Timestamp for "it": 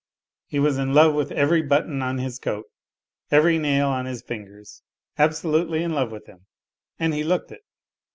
7.51-7.61